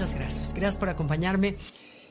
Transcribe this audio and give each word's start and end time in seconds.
muchas 0.00 0.14
gracias. 0.14 0.54
Gracias 0.54 0.78
por 0.78 0.88
acompañarme. 0.88 1.56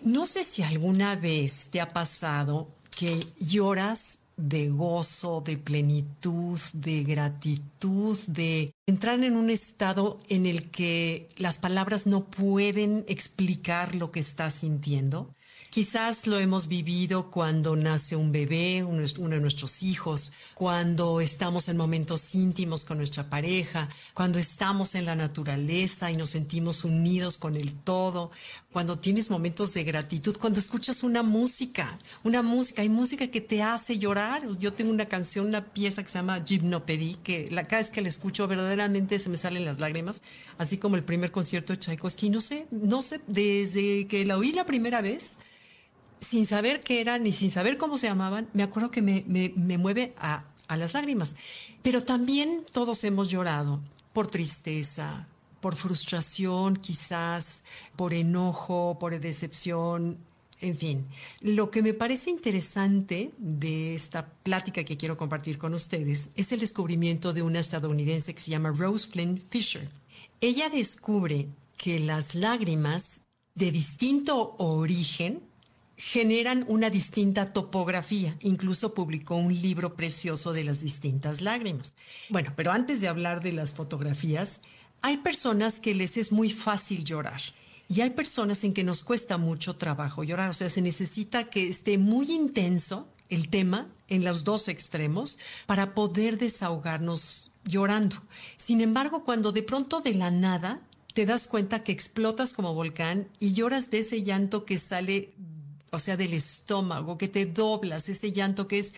No 0.04 0.28
sé 0.28 0.44
si 0.44 0.62
alguna 0.62 1.16
vez 1.16 1.70
te 1.72 1.82
ha 1.82 1.90
pasado 1.90 2.68
que 2.96 3.26
lloras 3.40 4.20
de 4.38 4.70
gozo, 4.70 5.42
de 5.42 5.58
plenitud, 5.58 6.60
de 6.74 7.04
gratitud, 7.04 8.16
de 8.28 8.72
entrar 8.86 9.24
en 9.24 9.36
un 9.36 9.50
estado 9.50 10.20
en 10.30 10.46
el 10.46 10.70
que 10.70 11.30
las 11.38 11.58
palabras 11.58 12.06
no 12.06 12.26
pueden 12.26 13.06
explicar 13.08 13.96
lo 13.96 14.12
que 14.12 14.20
estás 14.20 14.54
sintiendo. 14.54 15.34
Quizás 15.70 16.26
lo 16.26 16.40
hemos 16.40 16.68
vivido 16.68 17.30
cuando 17.30 17.76
nace 17.76 18.16
un 18.16 18.32
bebé, 18.32 18.84
uno 18.84 19.04
de 19.04 19.40
nuestros 19.40 19.84
hijos, 19.84 20.34
cuando 20.56 21.22
estamos 21.22 21.70
en 21.70 21.78
momentos 21.78 22.34
íntimos 22.34 22.86
con 22.86 22.98
nuestra 22.98 23.30
pareja, 23.30 23.88
cuando 24.16 24.40
estamos 24.40 24.96
en 24.96 25.06
la 25.06 25.14
naturaleza 25.14 26.10
y 26.10 26.16
nos 26.16 26.32
sentimos 26.32 26.86
unidos 26.86 27.38
con 27.38 27.56
el 27.56 27.76
todo, 27.76 28.32
cuando 28.72 28.98
tienes 28.98 29.30
momentos 29.30 29.72
de 29.76 29.84
gratitud, 29.84 30.38
cuando 30.38 30.60
escuchas 30.60 31.04
una 31.04 31.22
música, 31.22 32.00
una 32.24 32.42
música, 32.42 32.82
hay 32.82 32.90
música 32.90 33.28
que 33.28 33.42
te 33.42 33.62
hace 33.62 34.00
llorar. 34.00 34.48
Yo 34.58 34.74
tengo 34.74 34.92
una 34.92 35.06
canción, 35.06 35.46
una 35.46 35.66
pieza 35.72 36.02
que 36.02 36.10
se 36.10 36.18
llama 36.18 36.44
Gymnopédie, 36.44 37.18
que 37.24 37.48
la, 37.52 37.68
cada 37.68 37.84
vez 37.84 37.92
que 37.92 38.02
la 38.02 38.10
escucho 38.10 38.48
verdaderamente 38.48 39.20
se 39.20 39.30
me 39.30 39.38
salen 39.38 39.66
las 39.66 39.80
lágrimas, 39.80 40.24
así 40.58 40.80
como 40.80 40.96
el 40.96 41.04
primer 41.04 41.30
concierto 41.30 41.74
de 41.74 41.80
Tchaikovsky. 41.80 42.32
No 42.32 42.42
sé, 42.42 42.66
no 42.72 43.04
sé, 43.04 43.22
desde 43.28 44.08
que 44.08 44.26
la 44.26 44.36
oí 44.36 44.52
la 44.52 44.66
primera 44.66 45.02
vez, 45.02 45.38
sin 46.20 46.46
saber 46.46 46.82
qué 46.82 47.02
eran 47.02 47.24
ni 47.24 47.32
sin 47.32 47.52
saber 47.52 47.78
cómo 47.78 47.98
se 47.98 48.08
llamaban, 48.08 48.50
me 48.54 48.64
acuerdo 48.64 48.92
que 48.92 49.02
me, 49.02 49.24
me, 49.28 49.78
mueve 49.78 50.14
a, 50.18 50.46
a 50.68 50.78
las 50.78 50.94
lágrimas. 50.94 51.36
Pero 51.82 52.04
también 52.04 52.66
todos 52.72 53.04
hemos 53.04 53.30
llorado 53.30 53.82
por 54.14 54.28
tristeza, 54.28 55.28
por 55.62 55.76
frustración 55.76 56.76
quizás, 56.78 57.64
por 57.96 58.14
enojo, 58.14 58.98
por 59.00 59.20
decepción, 59.20 60.18
en 60.62 60.78
fin. 60.78 61.08
Lo 61.42 61.72
que 61.72 61.82
me 61.82 61.94
parece 61.94 62.30
interesante 62.30 63.32
de 63.38 63.96
esta 63.96 64.28
plática 64.28 64.84
que 64.84 64.98
quiero 64.98 65.18
compartir 65.18 65.58
con 65.58 65.74
ustedes 65.74 66.32
es 66.36 66.52
el 66.52 66.60
descubrimiento 66.60 67.34
de 67.34 67.42
una 67.42 67.60
estadounidense 67.60 68.34
que 68.34 68.42
se 68.42 68.52
llama 68.52 68.72
Rose 68.72 69.08
Flynn 69.08 69.42
Fisher. 69.50 69.90
Ella 70.42 70.70
descubre 70.70 71.48
que 71.78 72.00
las 72.00 72.36
lágrimas 72.36 73.22
de 73.56 73.72
distinto 73.72 74.56
origen 74.58 75.49
generan 76.00 76.64
una 76.70 76.90
distinta 76.90 77.46
topografía. 77.46 78.38
Incluso 78.40 78.94
publicó 78.94 79.36
un 79.36 79.54
libro 79.54 79.96
precioso 79.96 80.54
de 80.54 80.64
las 80.64 80.80
distintas 80.80 81.42
lágrimas. 81.42 81.94
Bueno, 82.30 82.54
pero 82.56 82.72
antes 82.72 83.02
de 83.02 83.10
hablar 83.10 83.44
de 83.44 83.52
las 83.52 83.74
fotografías, 83.74 84.62
hay 85.02 85.18
personas 85.18 85.82
que 85.82 85.94
les 85.94 86.16
es 86.16 86.32
muy 86.32 86.52
fácil 86.52 87.04
llorar. 87.04 87.42
Y 87.90 88.00
hay 88.00 88.12
personas 88.12 88.64
en 88.64 88.74
que 88.74 88.86
nos 88.86 89.04
cuesta 89.04 89.38
mucho 89.38 89.76
trabajo 89.76 90.24
llorar. 90.24 90.52
O 90.52 90.54
sea, 90.54 90.70
se 90.70 90.82
necesita 90.82 91.50
que 91.50 91.68
esté 91.68 91.98
muy 91.98 92.32
intenso 92.32 93.10
el 93.28 93.50
tema 93.50 93.90
en 94.08 94.24
los 94.24 94.46
dos 94.46 94.70
extremos 94.70 95.38
para 95.66 95.94
poder 95.96 96.38
desahogarnos 96.38 97.52
llorando. 97.66 98.16
Sin 98.56 98.80
embargo, 98.80 99.26
cuando 99.26 99.52
de 99.52 99.64
pronto 99.64 100.00
de 100.00 100.14
la 100.14 100.32
nada 100.32 100.82
te 101.14 101.26
das 101.26 101.48
cuenta 101.48 101.84
que 101.84 101.92
explotas 101.92 102.54
como 102.54 102.74
volcán 102.74 103.28
y 103.40 103.52
lloras 103.52 103.92
de 103.92 104.00
ese 104.00 104.24
llanto 104.24 104.64
que 104.64 104.78
sale 104.78 105.34
o 105.92 106.00
sea, 106.00 106.18
del 106.18 106.34
estómago, 106.34 107.18
que 107.18 107.28
te 107.28 107.46
doblas, 107.46 108.10
ese 108.10 108.32
llanto 108.32 108.68
que 108.68 108.80
es, 108.80 108.94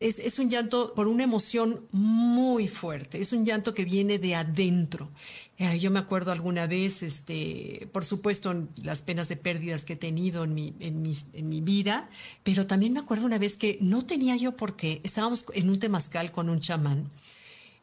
es, 0.00 0.38
un 0.38 0.48
llanto 0.48 0.94
por 0.94 1.06
una 1.08 1.24
emoción 1.24 1.86
muy 1.92 2.68
fuerte, 2.68 3.20
es 3.20 3.32
un 3.32 3.44
llanto 3.44 3.74
que 3.74 3.84
viene 3.84 4.18
de 4.18 4.34
adentro. 4.34 5.10
Eh, 5.58 5.78
yo 5.78 5.90
me 5.90 5.98
acuerdo 5.98 6.32
alguna 6.32 6.66
vez, 6.66 7.02
este, 7.02 7.86
por 7.92 8.04
supuesto, 8.04 8.66
las 8.82 9.02
penas 9.02 9.28
de 9.28 9.36
pérdidas 9.36 9.84
que 9.84 9.92
he 9.92 9.96
tenido 9.96 10.44
en 10.44 10.54
mi, 10.54 10.74
en, 10.80 11.10
en 11.34 11.48
mi 11.50 11.60
vida, 11.60 12.08
pero 12.42 12.66
también 12.66 12.94
me 12.94 13.00
acuerdo 13.00 13.26
una 13.26 13.38
vez 13.38 13.58
que 13.58 13.76
no 13.82 14.06
tenía 14.06 14.36
yo 14.36 14.56
por 14.56 14.74
qué, 14.74 15.02
estábamos 15.04 15.44
en 15.52 15.68
un 15.68 15.78
temazcal 15.78 16.32
con 16.32 16.48
un 16.48 16.60
chamán, 16.60 17.10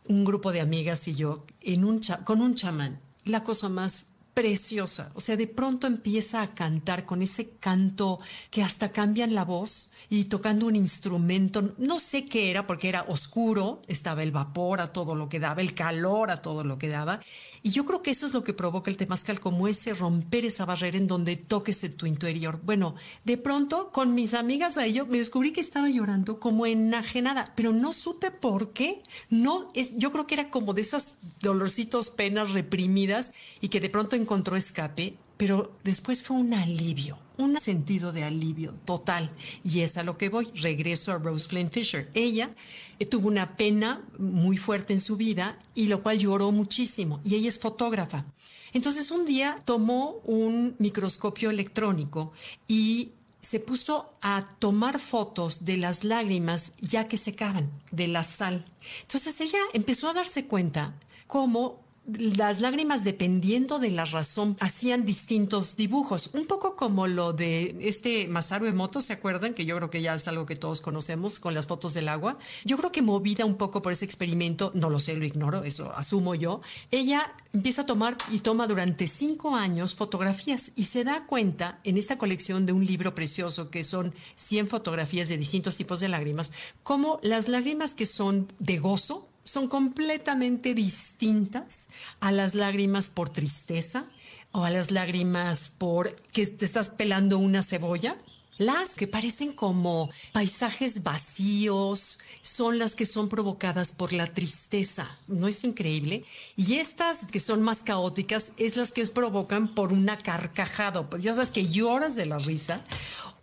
un 0.07 0.25
grupo 0.25 0.51
de 0.51 0.62
amigas 0.62 1.07
y 1.07 1.13
yo, 1.13 1.45
en 1.62 1.84
un 1.84 2.01
con 2.24 2.41
un 2.41 2.56
chamán, 2.56 3.00
la 3.25 3.44
cosa 3.44 3.69
más 3.69 4.07
preciosa. 4.38 5.09
O 5.16 5.20
sea, 5.20 5.36
de 5.36 5.48
pronto 5.48 5.88
empieza 5.88 6.44
a 6.44 6.53
cantar 6.53 7.06
con 7.06 7.24
ese 7.24 7.50
canto 7.59 8.20
que 8.52 8.62
hasta 8.62 8.92
cambian 8.92 9.34
la 9.34 9.44
voz 9.44 9.92
y 10.12 10.25
tocando 10.25 10.68
un 10.68 10.75
instrumento. 10.75 11.74
No 11.80 11.98
sé 11.98 12.28
qué 12.28 12.52
era 12.52 12.68
porque 12.68 12.88
era 12.88 13.02
oscuro, 13.08 13.81
estaba 13.88 14.22
el 14.22 14.31
vapor 14.31 14.80
a 14.80 14.94
todo 14.94 15.16
lo 15.16 15.28
que 15.28 15.40
daba, 15.40 15.64
el 15.64 15.74
calor 15.74 16.30
a 16.30 16.38
todo 16.38 16.64
lo 16.64 16.78
que 16.78 16.88
daba. 16.88 17.20
Y 17.64 17.72
yo 17.72 17.84
creo 17.84 18.03
que 18.03 18.12
eso 18.12 18.28
es 18.28 18.34
lo 18.36 18.44
que 18.44 18.53
provoca 18.53 18.92
el 18.92 18.98
temazcal, 18.98 19.40
como 19.40 19.68
ese 19.68 19.96
romper 19.96 20.46
esa 20.46 20.66
barrera 20.66 21.00
en 21.00 21.08
donde 21.08 21.36
toques 21.36 21.84
en 21.84 21.98
tu 21.98 22.06
interior. 22.06 22.62
Bueno, 22.64 22.94
de 23.24 23.38
pronto 23.38 23.92
con 23.92 24.14
mis 24.14 24.36
amigas 24.36 24.78
a 24.78 24.86
ello 24.86 25.08
me 25.08 25.18
descubrí 25.18 25.52
que 25.52 25.62
estaba 25.62 25.90
llorando 25.90 26.40
como 26.40 26.68
enajenada, 26.68 27.54
pero 27.56 27.74
no 27.74 27.92
supe 27.92 28.30
por 28.30 28.72
qué. 28.72 29.02
No, 29.31 29.72
es, 29.74 29.98
yo 29.98 30.12
creo 30.12 30.28
que 30.28 30.36
era 30.36 30.52
como 30.52 30.75
de 30.75 30.81
esas 30.81 31.16
dolorcitos, 31.42 32.12
penas 32.12 32.52
reprimidas 32.52 33.34
y 33.62 33.69
que 33.69 33.80
de 33.80 33.90
pronto 33.90 34.16
en 34.16 34.26
encontró 34.27 34.57
escape, 34.57 35.15
pero 35.38 35.71
después 35.85 36.21
fue 36.21 36.35
un 36.35 36.53
alivio, 36.53 37.17
un 37.38 37.57
sentido 37.61 38.11
de 38.11 38.25
alivio 38.25 38.73
total. 38.83 39.31
Y 39.63 39.79
es 39.79 39.95
a 39.95 40.03
lo 40.03 40.17
que 40.17 40.27
voy. 40.27 40.47
Regreso 40.55 41.13
a 41.13 41.17
Rose 41.17 41.47
Flynn 41.47 41.71
Fisher. 41.71 42.09
Ella 42.13 42.53
eh, 42.99 43.05
tuvo 43.05 43.29
una 43.29 43.55
pena 43.55 44.03
muy 44.19 44.57
fuerte 44.57 44.91
en 44.91 44.99
su 44.99 45.15
vida 45.15 45.57
y 45.73 45.88
lo 45.88 46.03
cual 46.03 46.17
lloró 46.17 46.51
muchísimo. 46.51 47.21
Y 47.23 47.35
ella 47.35 47.47
es 47.47 47.57
fotógrafa. 47.57 48.25
Entonces 48.73 49.11
un 49.11 49.23
día 49.23 49.59
tomó 49.63 50.19
un 50.25 50.75
microscopio 50.77 51.49
electrónico 51.49 52.33
y 52.67 53.11
se 53.39 53.61
puso 53.61 54.11
a 54.21 54.44
tomar 54.59 54.99
fotos 54.99 55.63
de 55.63 55.77
las 55.77 56.03
lágrimas 56.03 56.73
ya 56.81 57.07
que 57.07 57.15
secaban, 57.15 57.71
de 57.91 58.07
la 58.07 58.23
sal. 58.23 58.65
Entonces 59.03 59.39
ella 59.39 59.59
empezó 59.73 60.09
a 60.09 60.13
darse 60.13 60.47
cuenta 60.47 60.95
cómo 61.27 61.87
las 62.07 62.62
lágrimas, 62.62 63.03
dependiendo 63.03 63.79
de 63.79 63.91
la 63.91 64.06
razón, 64.06 64.56
hacían 64.59 65.06
distintos 65.06 65.75
dibujos. 65.75 66.29
Un 66.34 66.47
poco 66.47 66.75
como 66.75 67.07
lo 67.07 67.34
de 67.34 67.75
este 67.81 68.28
Masaru 68.28 68.66
Emoto, 68.66 69.01
¿se 69.01 69.13
acuerdan? 69.13 69.53
Que 69.53 69.66
yo 69.66 69.75
creo 69.75 69.90
que 69.90 70.01
ya 70.01 70.16
es 70.16 70.28
algo 70.28 70.45
que 70.45 70.56
todos 70.56 70.79
conocemos 70.79 71.40
con 71.40 71.53
las 71.53 71.68
fotos 71.68 71.94
del 71.94 72.07
agua. 72.07 72.38
Yo 72.63 72.78
creo 72.78 72.91
que 72.91 73.01
movida 73.01 73.45
un 73.45 73.56
poco 73.56 73.81
por 73.81 73.91
ese 73.91 74.06
experimento, 74.06 74.72
no 74.73 74.90
lo 74.90 75.00
sé, 75.00 75.16
lo 75.16 75.25
ignoro, 75.25 75.63
eso 75.63 75.91
asumo 75.95 76.34
yo, 76.34 76.62
ella 76.91 77.34
empieza 77.53 77.81
a 77.81 77.85
tomar 77.85 78.18
y 78.31 78.39
toma 78.39 78.68
durante 78.68 79.07
cinco 79.07 79.56
años 79.56 79.95
fotografías 79.95 80.72
y 80.75 80.84
se 80.84 81.03
da 81.03 81.25
cuenta 81.25 81.79
en 81.84 81.97
esta 81.97 82.18
colección 82.18 82.66
de 82.66 82.74
un 82.74 82.85
libro 82.85 83.16
precioso 83.16 83.69
que 83.69 83.84
son 83.84 84.13
100 84.35 84.68
fotografías 84.69 85.29
de 85.29 85.38
distintos 85.38 85.75
tipos 85.75 86.00
de 86.00 86.07
lágrimas, 86.07 86.53
como 86.84 87.19
las 87.22 87.47
lágrimas 87.47 87.94
que 87.94 88.06
son 88.06 88.47
de 88.59 88.78
gozo, 88.78 89.26
son 89.47 89.68
completamente 89.68 90.74
distintas 90.74 91.88
a 92.19 92.31
las 92.31 92.53
lágrimas 92.53 93.09
por 93.09 93.30
tristeza 93.30 94.06
o 94.52 94.63
a 94.63 94.69
las 94.69 94.91
lágrimas 94.91 95.72
por 95.78 96.16
que 96.34 96.46
te 96.47 96.66
estás 96.66 96.90
pelando 96.90 97.38
una 97.38 97.63
cebolla. 97.63 98.18
Las 98.57 98.96
que 98.96 99.07
parecen 99.07 99.53
como 99.53 100.09
paisajes 100.34 101.03
vacíos 101.03 102.19
son 102.41 102.80
las 102.80 102.96
que 102.96 103.06
son 103.06 103.30
provocadas 103.30 103.91
por 103.91 104.13
la 104.13 104.34
tristeza. 104.34 105.16
¿No 105.28 105.47
es 105.47 105.63
increíble? 105.63 106.25
Y 106.56 106.75
estas 106.75 107.28
que 107.28 107.40
son 107.40 107.62
más 107.62 107.84
caóticas 107.84 108.53
es 108.57 108.75
las 108.75 108.91
que 108.91 109.06
provocan 109.06 109.75
por 109.75 109.94
una 109.94 110.18
carcajada. 110.18 111.07
Ya 111.19 111.36
sabes 111.36 111.52
que 111.52 111.68
lloras 111.68 112.16
de 112.16 112.25
la 112.25 112.40
risa. 112.40 112.84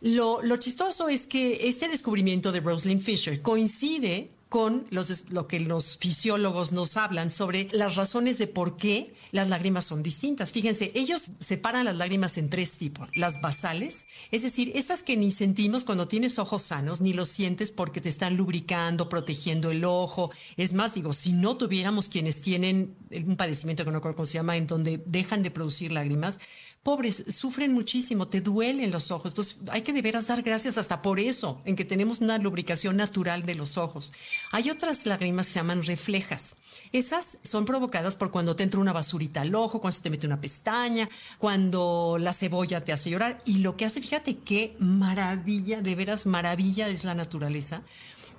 Lo, 0.00 0.42
lo 0.42 0.56
chistoso 0.56 1.08
es 1.08 1.26
que 1.28 1.68
este 1.68 1.88
descubrimiento 1.88 2.50
de 2.50 2.60
Rosalind 2.60 3.00
Fisher 3.00 3.40
coincide 3.40 4.30
con 4.48 4.86
los, 4.90 5.30
lo 5.30 5.48
que 5.48 5.58
los 5.60 5.96
fisiólogos 5.98 6.72
nos 6.72 6.96
hablan 6.96 7.30
sobre 7.30 7.68
las 7.72 7.96
razones 7.96 8.38
de 8.38 8.46
por 8.46 8.76
qué 8.76 9.14
las 9.32 9.48
lágrimas 9.48 9.84
son 9.84 10.02
distintas. 10.02 10.52
Fíjense, 10.52 10.92
ellos 10.94 11.30
separan 11.40 11.84
las 11.86 11.96
lágrimas 11.96 12.38
en 12.38 12.50
tres 12.50 12.72
tipos. 12.72 13.08
Las 13.14 13.40
basales, 13.40 14.06
es 14.30 14.42
decir, 14.42 14.72
estas 14.74 15.02
que 15.02 15.16
ni 15.16 15.30
sentimos 15.30 15.84
cuando 15.84 16.06
tienes 16.06 16.38
ojos 16.38 16.62
sanos, 16.62 17.00
ni 17.00 17.12
los 17.12 17.28
sientes 17.28 17.72
porque 17.72 18.00
te 18.00 18.08
están 18.08 18.36
lubricando, 18.36 19.08
protegiendo 19.08 19.70
el 19.70 19.84
ojo. 19.84 20.30
Es 20.56 20.72
más, 20.72 20.94
digo, 20.94 21.12
si 21.12 21.32
no 21.32 21.56
tuviéramos 21.56 22.08
quienes 22.08 22.40
tienen 22.40 22.94
un 23.10 23.36
padecimiento 23.36 23.84
que 23.84 23.90
no 23.90 23.98
recuerdo 23.98 24.26
se 24.26 24.34
llama, 24.34 24.56
en 24.56 24.66
donde 24.66 25.02
dejan 25.04 25.42
de 25.42 25.50
producir 25.50 25.90
lágrimas, 25.92 26.38
pobres, 26.84 27.24
sufren 27.30 27.72
muchísimo, 27.72 28.28
te 28.28 28.42
duelen 28.42 28.90
los 28.90 29.10
ojos. 29.10 29.32
Entonces 29.32 29.58
hay 29.70 29.82
que 29.82 29.92
de 29.92 30.02
veras 30.02 30.26
dar 30.26 30.42
gracias 30.42 30.76
hasta 30.78 31.00
por 31.02 31.18
eso, 31.18 31.60
en 31.64 31.76
que 31.76 31.84
tenemos 31.84 32.20
una 32.20 32.38
lubricación 32.38 32.96
natural 32.96 33.44
de 33.44 33.54
los 33.54 33.78
ojos. 33.78 34.12
Hay 34.50 34.70
otras 34.70 35.06
lágrimas 35.06 35.46
que 35.46 35.52
se 35.54 35.58
llaman 35.58 35.82
reflejas. 35.82 36.56
Esas 36.92 37.38
son 37.42 37.64
provocadas 37.64 38.16
por 38.16 38.30
cuando 38.30 38.56
te 38.56 38.62
entra 38.62 38.80
una 38.80 38.92
basurita 38.92 39.40
al 39.40 39.54
ojo, 39.54 39.80
cuando 39.80 39.96
se 39.96 40.02
te 40.02 40.10
mete 40.10 40.26
una 40.26 40.40
pestaña, 40.40 41.08
cuando 41.38 42.16
la 42.18 42.32
cebolla 42.32 42.84
te 42.84 42.92
hace 42.92 43.10
llorar. 43.10 43.40
Y 43.44 43.58
lo 43.58 43.76
que 43.76 43.84
hace, 43.84 44.00
fíjate 44.00 44.38
qué 44.38 44.76
maravilla, 44.78 45.80
de 45.80 45.94
veras 45.94 46.26
maravilla 46.26 46.88
es 46.88 47.04
la 47.04 47.14
naturaleza. 47.14 47.82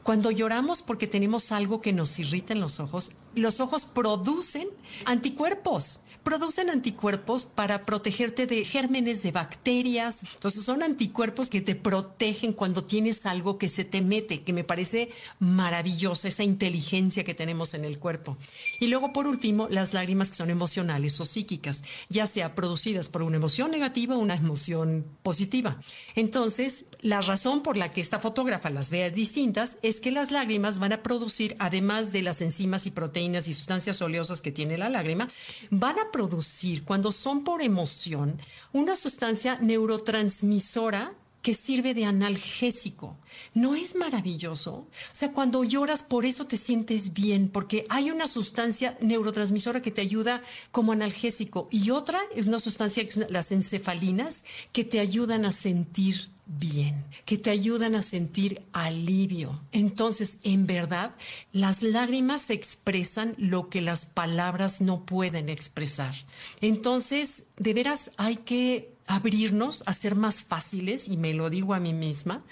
Cuando 0.03 0.29
lloramos 0.31 0.83
porque 0.83 1.07
tenemos 1.07 1.51
algo 1.51 1.81
que 1.81 1.91
nos 1.91 2.19
irrita 2.19 2.53
en 2.53 2.59
los 2.59 2.79
ojos, 2.79 3.11
los 3.35 3.59
ojos 3.59 3.85
producen 3.85 4.67
anticuerpos 5.05 6.01
producen 6.25 6.71
anticuerpos 6.71 7.45
para 7.45 7.85
protegerte 7.85 8.47
de 8.47 8.65
gérmenes, 8.65 9.21
de 9.21 9.31
bacterias. 9.31 10.21
Entonces 10.33 10.65
son 10.65 10.81
anticuerpos 10.81 11.51
que 11.51 11.61
te 11.61 11.75
protegen 11.75 12.51
cuando 12.51 12.83
tienes 12.83 13.27
algo 13.27 13.59
que 13.59 13.69
se 13.69 13.85
te 13.85 14.01
mete, 14.01 14.41
que 14.41 14.51
me 14.51 14.63
parece 14.63 15.11
maravillosa 15.39 16.27
esa 16.27 16.43
inteligencia 16.43 17.23
que 17.23 17.35
tenemos 17.35 17.75
en 17.75 17.85
el 17.85 17.99
cuerpo. 17.99 18.37
Y 18.79 18.87
luego, 18.87 19.13
por 19.13 19.27
último, 19.27 19.67
las 19.69 19.93
lágrimas 19.93 20.29
que 20.29 20.35
son 20.35 20.49
emocionales 20.49 21.21
o 21.21 21.25
psíquicas, 21.25 21.83
ya 22.09 22.25
sea 22.25 22.55
producidas 22.55 23.07
por 23.07 23.21
una 23.21 23.37
emoción 23.37 23.69
negativa 23.69 24.15
o 24.15 24.19
una 24.19 24.35
emoción 24.35 25.05
positiva. 25.21 25.79
Entonces, 26.15 26.87
la 27.01 27.21
razón 27.21 27.61
por 27.61 27.77
la 27.77 27.91
que 27.91 28.01
esta 28.01 28.19
fotógrafa 28.19 28.71
las 28.71 28.89
vea 28.89 29.11
distintas 29.11 29.77
es 29.83 29.99
que 29.99 30.09
las 30.09 30.31
lágrimas 30.31 30.79
van 30.79 30.93
a 30.93 31.03
producir, 31.03 31.55
además 31.59 32.11
de 32.11 32.23
las 32.23 32.41
enzimas 32.41 32.87
y 32.87 32.91
proteínas 32.91 33.24
y 33.25 33.53
sustancias 33.53 34.01
oleosas 34.01 34.41
que 34.41 34.51
tiene 34.51 34.77
la 34.77 34.89
lágrima, 34.89 35.29
van 35.71 35.97
a 35.99 36.11
producir, 36.11 36.83
cuando 36.83 37.11
son 37.11 37.43
por 37.43 37.61
emoción, 37.61 38.39
una 38.71 38.95
sustancia 38.95 39.57
neurotransmisora 39.61 41.13
que 41.45 41.53
sirve 41.53 41.93
de 41.93 42.05
analgésico. 42.05 43.15
¿No 43.53 43.75
es 43.75 43.95
maravilloso? 43.95 44.71
O 44.73 44.87
sea, 45.11 45.31
cuando 45.31 45.63
lloras 45.63 46.01
por 46.01 46.25
eso 46.25 46.47
te 46.47 46.57
sientes 46.57 47.13
bien, 47.13 47.49
porque 47.49 47.85
hay 47.89 48.09
una 48.09 48.25
sustancia 48.25 48.97
neurotransmisora 48.99 49.79
que 49.79 49.91
te 49.91 50.01
ayuda 50.01 50.41
como 50.71 50.91
analgésico 50.91 51.67
y 51.69 51.91
otra 51.91 52.19
es 52.35 52.47
una 52.47 52.57
sustancia, 52.57 53.05
las 53.29 53.51
encefalinas, 53.51 54.43
que 54.71 54.85
te 54.85 54.99
ayudan 54.99 55.45
a 55.45 55.51
sentir 55.51 56.31
bien, 56.47 57.05
que 57.25 57.37
te 57.37 57.51
ayudan 57.51 57.93
a 57.93 58.01
sentir 58.01 58.63
alivio. 58.73 59.61
Entonces, 59.71 60.37
en 60.41 60.65
verdad, 60.65 61.13
las 61.51 61.83
lágrimas 61.83 62.49
expresan 62.49 63.35
lo 63.37 63.69
que 63.69 63.81
las 63.81 64.07
palabras 64.07 64.81
no 64.81 65.05
pueden 65.05 65.49
expresar. 65.49 66.15
Entonces, 66.61 67.43
de 67.57 67.75
veras 67.75 68.13
hay 68.17 68.37
que 68.37 68.94
abrirnos 69.07 69.83
a 69.85 69.93
ser 69.93 70.15
más 70.15 70.43
fáciles, 70.43 71.07
y 71.07 71.17
me 71.17 71.33
lo 71.33 71.49
digo 71.49 71.73
a 71.73 71.79
mí 71.79 71.93
misma, 71.93 72.43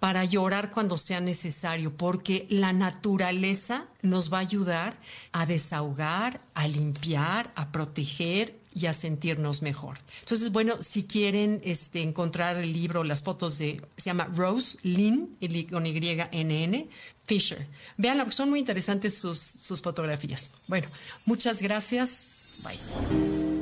para 0.00 0.24
llorar 0.24 0.70
cuando 0.70 0.96
sea 0.96 1.20
necesario, 1.20 1.94
porque 1.94 2.46
la 2.48 2.72
naturaleza 2.72 3.86
nos 4.02 4.32
va 4.32 4.38
a 4.38 4.40
ayudar 4.40 4.98
a 5.32 5.44
desahogar, 5.44 6.40
a 6.54 6.66
limpiar, 6.66 7.52
a 7.54 7.70
proteger 7.70 8.58
y 8.74 8.86
a 8.86 8.94
sentirnos 8.94 9.60
mejor. 9.62 9.98
Entonces, 10.20 10.50
bueno, 10.52 10.76
si 10.80 11.04
quieren 11.04 11.60
este, 11.64 12.02
encontrar 12.02 12.56
el 12.56 12.72
libro, 12.72 13.04
las 13.04 13.22
fotos 13.22 13.58
de, 13.58 13.82
se 13.96 14.04
llama 14.04 14.28
Rose 14.32 14.78
Lynn, 14.82 15.36
con 15.70 15.86
Y-N-N, 15.86 16.88
Fisher. 17.24 17.66
Veanla, 17.98 18.30
son 18.30 18.48
muy 18.48 18.58
interesantes 18.60 19.18
sus, 19.18 19.38
sus 19.38 19.82
fotografías. 19.82 20.52
Bueno, 20.66 20.88
muchas 21.26 21.60
gracias. 21.60 22.26
Bye. 22.62 23.59